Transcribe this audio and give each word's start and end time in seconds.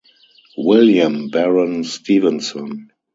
William 0.57 1.29
Barron 1.29 1.83
Stevenson. 1.83 2.89